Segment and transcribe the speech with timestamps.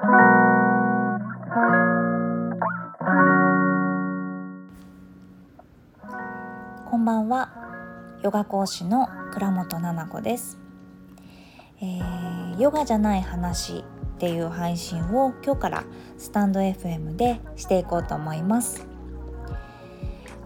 [0.00, 0.06] こ
[6.96, 7.50] んばんは。
[8.22, 10.58] ヨガ講師の倉本々子です、
[11.82, 13.82] えー、ヨガじゃない話っ
[14.18, 15.84] ていう配信を今日から
[16.16, 18.86] スタンド FM でしていこうと思います。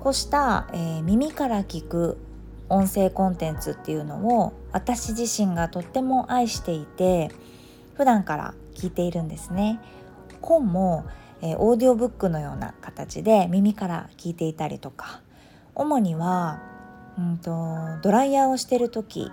[0.00, 2.18] こうした、えー、耳から聞く
[2.68, 7.30] 音声コンテンツっていうのを私自身がとっても愛していて
[7.94, 9.80] 普段から聞いているんですね。
[10.44, 11.06] 本も、
[11.40, 15.22] えー、オーディオブックのような形で耳から聞いていたりとか
[15.74, 16.62] 主には、
[17.18, 17.50] うんと、
[18.02, 19.30] ドライヤーをしてる時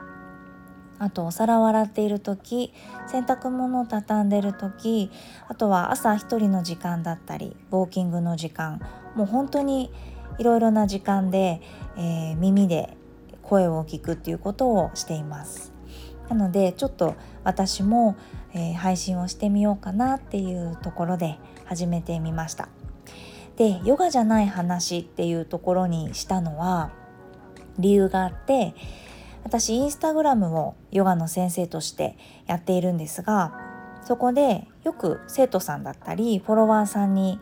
[1.00, 2.74] あとお皿を洗っている時
[3.08, 5.12] 洗濯物を畳んでる時
[5.48, 8.80] あとは朝一人の時間だったりウォーキングの時間
[9.16, 9.92] もう本当に
[10.38, 11.62] いろいろな時間で、
[11.98, 12.96] えー、耳で
[13.42, 15.74] 声を聞くっていうことをしています。
[16.30, 18.16] なのでちょっと私も、
[18.54, 22.70] えー、配信をしてみようかなっていうところで始めてみました
[23.58, 26.92] でヨガじゃない話っていうところにしたのは
[27.78, 28.74] 理由があって
[29.44, 33.54] 私インスタグラムをヨガの先生としてやっているんですが
[34.04, 37.40] そこでよく生徒さんだったりフォロワーさんに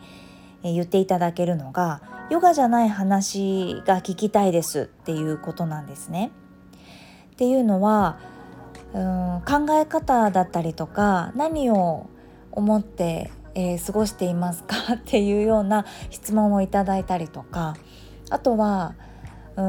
[0.62, 6.30] 言っていただけるのがヨガじゃない話が聞きたいですっていうことなんですね。
[7.32, 8.18] っていうのは
[8.94, 12.08] うん考え方だったりとか何を
[12.52, 14.76] 思ってえー、過ごしていますか？
[14.94, 17.74] っていうような質問をいただいたりとか。
[18.30, 18.94] あとは
[19.56, 19.64] うん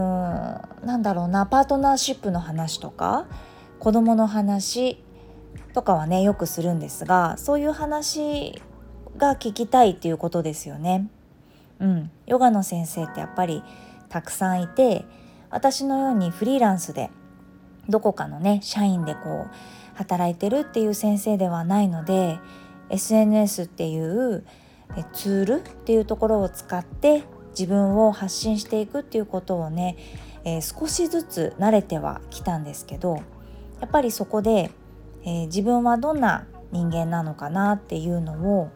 [0.85, 3.25] なんだろうなパートナーシップの話とか
[3.79, 5.03] 子供の話
[5.73, 8.61] とかはねよくするんですがそういう話
[9.17, 11.09] が聞きたいっていうことですよね。
[11.79, 13.63] うん、ヨガの先生ってやっぱり
[14.09, 15.05] たくさんいて
[15.49, 17.09] 私のようにフリーランスで
[17.89, 19.51] どこかのね社員でこう
[19.95, 22.39] 働いてるっていう先生ではないので
[22.89, 24.45] SNS っていう
[25.13, 29.97] ツールっていうところを使って自分を発信していくっていうことをね、
[30.43, 33.15] えー、少しずつ慣れてはきたんですけど
[33.79, 34.71] やっぱりそこで、
[35.23, 38.69] えー、自分はどんな人間なのかなっていうのを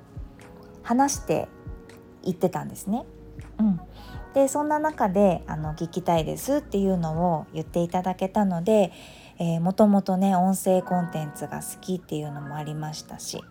[0.84, 1.48] 話して
[2.24, 3.06] いってたんですね。
[3.60, 3.80] うん、
[4.36, 8.92] でそんな中であの聞きたいですっていうのを言っていただけたので、
[9.40, 13.44] え、もともとね音声コンテンツが好きっていうのもありましたし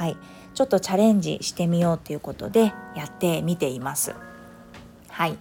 [0.00, 0.16] はい、
[0.54, 4.14] ちょっとチャレンジしてみようということでやってみています。
[5.08, 5.36] はい、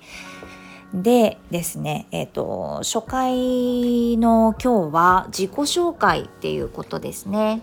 [0.94, 7.62] でですね、えーと、初回の今日は自己紹介っていうことですね。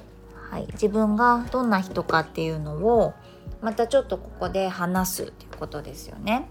[0.50, 3.12] はい、自分がどんな人かっていうのを
[3.61, 6.49] またちょっとここで話すっていうことですよね。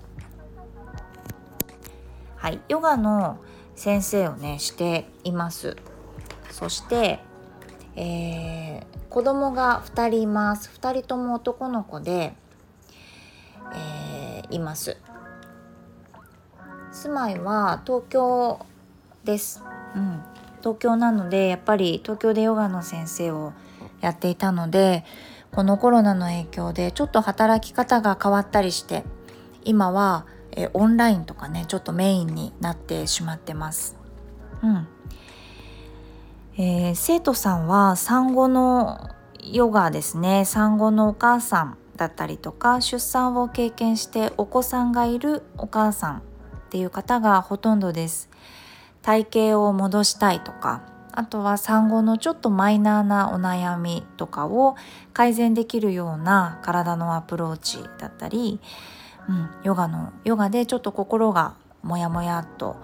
[2.46, 3.40] はい、ヨガの
[3.76, 5.78] 先生をねしています。
[6.52, 7.20] そして、
[7.96, 10.70] えー、子供が2人います。
[10.80, 12.36] 2人とも男の子で、
[13.74, 14.98] えー、います。
[16.92, 18.64] 住まいは東京
[19.24, 19.64] です、
[19.96, 20.22] うん、
[20.60, 23.54] 東京なのでやっぱり東京でヨガの先生を
[24.02, 25.04] やっていたので
[25.52, 29.04] このコロナの影響でちょっと働き方が変わったりして
[29.64, 33.98] 今はえオンラインとかねちょっとメインになってしまってます。
[34.64, 34.88] うん。
[36.58, 39.10] えー、生徒さんは産後の
[39.44, 40.46] ヨガですね。
[40.46, 46.22] 産後のお母さんだったりとか出産を経験してお子さんがいるお母さんっ
[46.70, 48.30] ていう方がほとんどです。
[49.02, 50.82] 体型を戻したいとか
[51.16, 54.76] あとは産後のちょっとマイナーなお悩みとかを
[55.14, 58.60] 改善できるような体のアプローチだったり、
[59.28, 62.78] うん、ヨガのヨガでちょっと心がモヤモヤっと、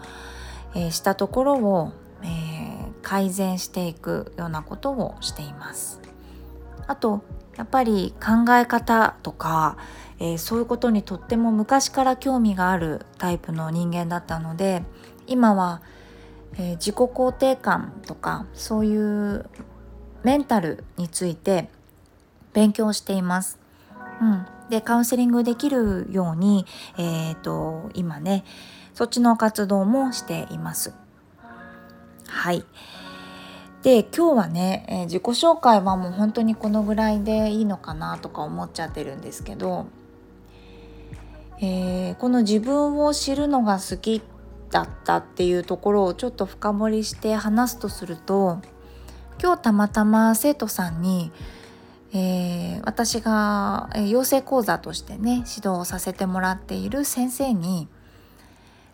[0.76, 1.92] えー、したところを、
[2.24, 6.00] えー、改善していくようなことをしています。
[6.88, 7.24] あと
[7.58, 9.78] やっぱり考え方とか、
[10.20, 14.84] えー、そういうことにとっても昔から興味があるタイプの人間だったので
[15.28, 15.82] 今は、
[16.58, 19.50] え、自己肯定感とかそういう
[20.24, 21.70] メンタルについて
[22.54, 23.60] 勉強しています。
[24.22, 26.66] うん、でカウンセリングできるように、
[26.98, 28.44] えーと今ね
[28.94, 30.94] そっちの活動もしています。
[32.28, 32.66] はい。
[33.84, 39.88] で今日はね、えー、自己紹介はもう本当にこのぐらいでいいのかなとか思っちゃってるんですけど、
[41.60, 44.22] えー、この自分を知るのが好き
[44.70, 48.62] だったっていうところをちょっと深掘りして話すとすると
[49.42, 51.32] 今日たまたま生徒さんに、
[52.14, 57.88] えー、私が養成講座としてね指導をさせてもらっている先生に「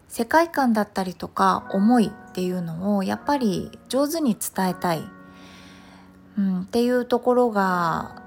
[0.07, 5.03] 世界観だったりとか思いっていうのをやっぱり上手に伝えたい、
[6.37, 8.23] うん、っていうところが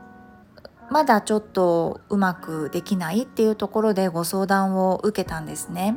[0.91, 5.97] まだちょっとうまくできないっていうところでご相談を受けたんですね。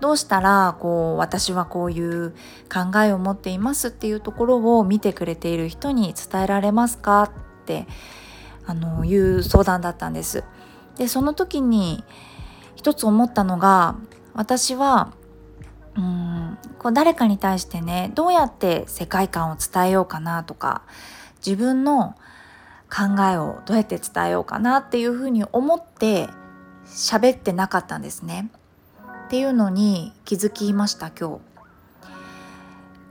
[0.00, 2.30] どうしたらこう私はこういう
[2.72, 7.30] 考えを持っていますっていうところを見てくれている人に伝えられますか
[7.70, 7.86] って
[8.66, 10.44] あのいう相談だったんです。
[10.96, 12.04] でその時に
[12.74, 13.96] 一つ思ったのが
[14.34, 15.12] 私は
[15.96, 20.82] うんこう誰かに対してねどうやって世界観を伝えようかなとか
[21.44, 22.16] 自分の
[22.90, 26.28] 考えをどうやって伝えようかなっていうふうに思って
[26.86, 28.50] 喋ってなかったんですね。
[29.26, 31.50] っていうのに気づきました今日。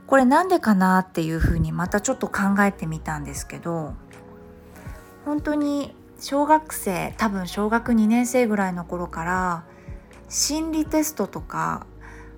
[0.06, 3.94] これなんでかなっていうふうにまたちょっと考えてみたんですけど
[5.30, 9.64] 本当に小学生多分小学2年生ぐらいの頃から
[10.28, 11.86] 心理テストとか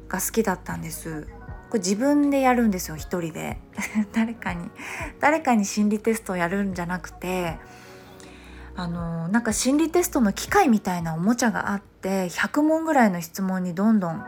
[0.09, 1.27] が好きだったんです
[1.71, 3.57] これ自分でやるんですよ一人で
[4.13, 4.71] 誰かに
[5.21, 7.59] 誰かに心理テストをやるんじゃなくて
[8.77, 14.23] あのなんか心理テストの機械みたいなおもちゃがあって100問ぐらいの質問にどんどん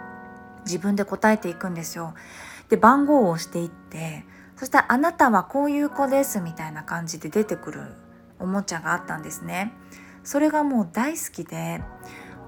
[0.65, 2.15] 自分で答えていくんですよ。
[2.71, 4.25] で番号を押していって
[4.57, 8.04] そしたら「あなたはこういう子です」みたいな感じで出てくる
[8.45, 9.73] おもちゃがあったんですね。
[10.23, 11.83] それがもう大好きで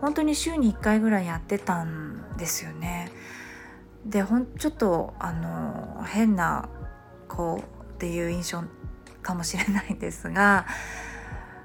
[0.01, 3.11] 本当に週に1回ぐらいやってたんですよね。
[4.05, 6.69] でほんちょっとあの変な
[7.29, 8.63] 子っていう印象
[9.23, 10.67] かもしれないですが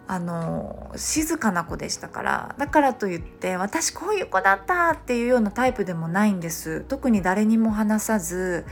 [0.07, 8.65] あの静かな子でしたからだからといって私こういう子だったっていうようなタイプでもないんです特に誰にも話さず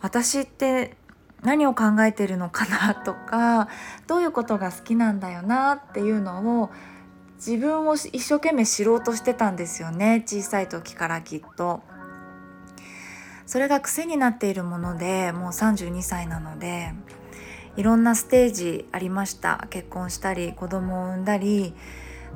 [0.00, 0.96] 私って
[1.42, 3.68] 何を考えてるのかなとか
[4.06, 6.70] どういうことが好きなんだよなっていうのを
[7.36, 11.80] 自分を一生懸命知ろうとしてたんですよね小さい時からきっと。
[13.48, 16.92] それが癖になっているものでもう32歳なので
[17.78, 21.72] いろんなステージありました結婚したり子供を産んだり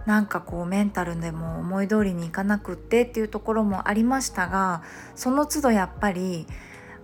[0.06, 4.82] なんかこうメンタルでも思い通りにいかなくってっていうところもありましたが
[5.14, 6.46] その都度やっぱり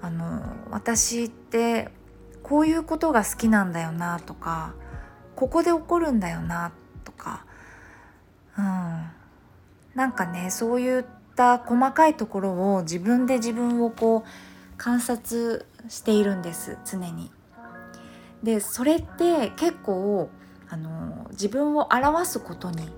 [0.01, 1.91] あの私って
[2.43, 4.75] こういうことが好きなんだよなとか
[5.37, 6.73] ここで起こるんだよな
[7.05, 7.45] とか、
[8.57, 9.11] うん、
[9.95, 11.05] なんかねそういっ
[11.37, 17.31] た細かいところを自分で自分をこう観察しているんです常に。
[18.43, 20.31] でそれって結構
[20.69, 22.89] あの自分を表すことに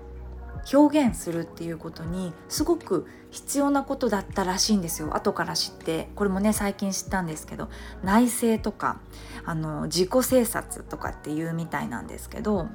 [0.71, 5.15] 表現するっていうことにすごく必要なことだったらしいんですよ。
[5.15, 7.69] 後から知ってこれもね最近知ったんですけど
[8.03, 8.99] 内省とか
[9.45, 12.67] あの自己省察とかっていうみたいなんですけど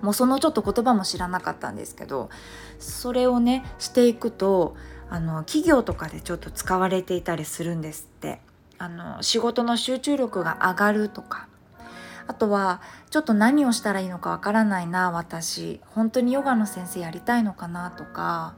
[0.00, 2.30] もうそのちょっと言葉も知らなかったんですけど
[2.78, 4.76] それをねしていくと
[5.10, 8.40] あの企業とかでちょっと使われていたりするんですって。
[8.82, 11.48] あの仕事の集中力が上がるとか。
[12.26, 15.80] あとはちょっと何をしたらいいのかわからないな私。
[15.94, 18.54] 本当にヨガの先生やりたいのかなとか、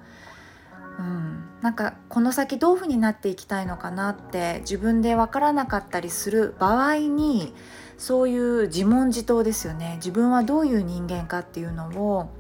[0.99, 7.55] うん、なんかこの先どういうふうになっていきたいのかなって自分でわからなかったりする場合に
[7.97, 9.95] そういう自問自答ですよね。
[9.97, 12.31] 自分はどういう人間かっていうのを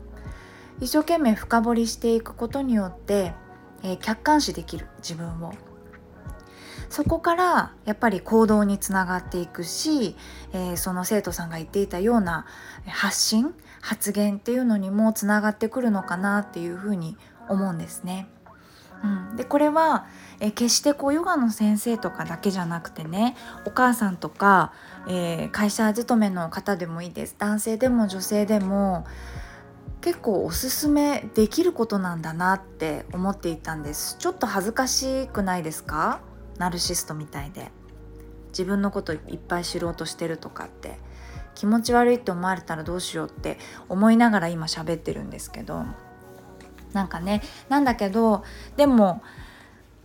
[0.80, 3.34] 一生懸命深掘りしていくことによって、
[3.82, 4.88] えー、客観視できる。
[4.98, 5.52] 自分を。
[6.88, 10.14] そこからやっぱり行動につながっていくし、
[10.52, 12.44] えー、その生徒さんが言っていたような
[12.86, 17.16] 発信発言っていうのにもつながってくるのかなっていうふうに
[17.48, 18.28] 思うんですね。
[19.02, 20.06] うん、でこれは、
[20.38, 24.72] え決してこうヨガの先生とかだけじゃなくてねお母さんとか、
[25.08, 27.36] えー、会社勤めの方でもいいです。
[27.38, 29.06] 男性でも女性でも
[30.00, 34.16] 結構おすすめできることなんだなって思っていたんです。
[34.18, 36.20] ちょっと恥ずかしくないですか？
[36.58, 37.70] ナルシストみたいで。
[38.48, 40.98] 自分のこといっぱい知ろうとしてるとかって。
[41.54, 45.84] 気持ち悪いって思われたらどうしようって思いながら今喋ってるんですけど。
[46.92, 48.44] なんかねなんだけど
[48.76, 49.22] でも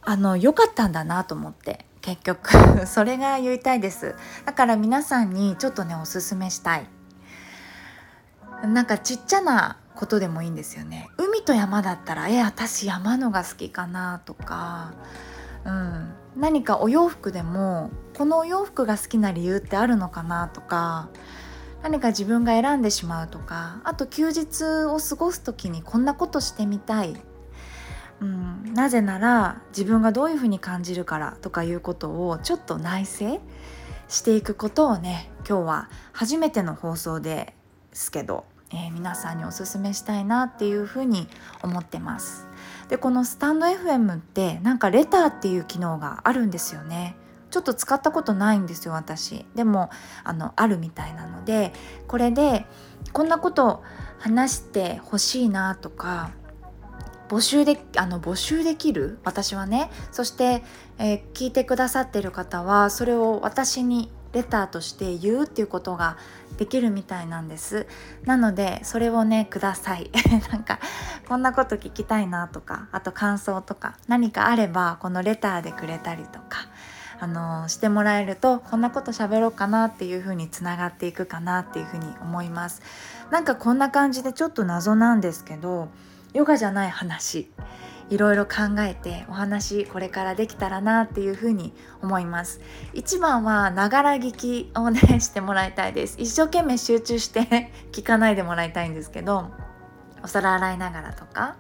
[0.02, 2.50] あの良かったんだなと思って結局。
[2.88, 4.16] それが言いたいです。
[4.46, 6.88] だから皆さんにちょっとねおすすめしたい。
[8.64, 11.10] なんかちっちゃなことでもいいんですよね。
[11.18, 14.94] 海と山だったらえ私山のが好きかなとか。
[15.66, 16.14] うん。
[16.38, 21.10] 何かお洋服でもこのお洋服が好きな理由ってあるのかなとか。
[21.84, 27.16] 何か自分が選んでしまうとかあと休日を過ごす時にこんなことしてみたい、
[28.22, 33.40] うん、なぜなら自分がどういうふうに感じるからとかいうことをちょっと内省
[34.08, 37.54] していくことをね今日は初めての放送で
[37.94, 41.28] すけど、えー、皆さんにおすすめしたいなっていうふうに
[41.64, 42.48] 思ってます。
[42.90, 47.18] でこのスタンド FM ってなんかレターっていう機能があるんですよね
[47.50, 49.46] ちょっと使ったことないんですよ私。
[49.56, 49.90] でも
[50.24, 51.74] あのあるみたいなので
[52.08, 52.66] これで
[53.14, 53.84] こんなこと
[54.20, 56.32] 話してほしいなとか
[57.30, 59.20] 募集であの募集できる？
[59.24, 59.90] 私はね。
[60.12, 60.64] そして、
[60.98, 66.18] えー、聞いてくださってる方はそれを私にレターとして言うっていうことが
[66.58, 67.88] できるみたいなんです。
[68.24, 70.10] なのでそれをねください。
[70.52, 70.80] なんか
[71.28, 76.68] こんなこと聞きたいなとかあと感想とか何かあればこのレターでくれたりとか。
[77.20, 82.82] あのしてもらえるとこんなこと喋ろうかなっていう風につながっていくかなっていう風に思います。
[83.32, 85.90] なんかこんな感じでちょっと謎なんですけど
[86.34, 87.52] ヨガじゃない話
[88.10, 92.62] いろいろ考えてお話これからできたらなっていうふに思います。
[92.94, 96.16] 一番はながら聞きをねしてもらいたいです。
[96.20, 99.52] 一生懸命集中して 聞かないでもらいたいんですけど
[100.24, 101.56] お皿洗いながらとか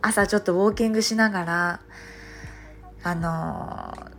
[0.00, 1.80] 朝ちょっとウォーキングしながら
[3.02, 4.17] あのー、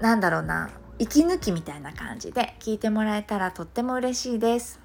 [0.00, 4.80] なんだろうな息抜きみたいな感じで聞いてもらえたらとっても嬉しいです。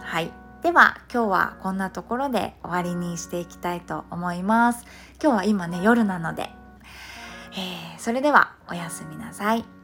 [0.00, 0.32] はい。
[0.62, 4.84] では今日はこんなところで終わりにしていきたいと思います。
[5.22, 6.50] 今日は今ね夜なので、
[7.52, 9.79] えー、それではおやすみなさい。